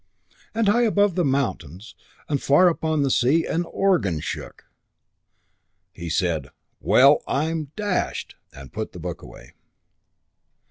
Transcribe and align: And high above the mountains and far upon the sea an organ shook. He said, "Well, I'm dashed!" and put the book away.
And 0.55 0.67
high 0.67 0.81
above 0.81 1.13
the 1.13 1.23
mountains 1.23 1.93
and 2.27 2.41
far 2.41 2.69
upon 2.69 3.03
the 3.03 3.11
sea 3.11 3.45
an 3.45 3.65
organ 3.65 4.19
shook. 4.19 4.65
He 5.93 6.09
said, 6.09 6.49
"Well, 6.79 7.21
I'm 7.27 7.65
dashed!" 7.75 8.33
and 8.51 8.73
put 8.73 8.93
the 8.93 8.99
book 8.99 9.21
away. 9.21 9.53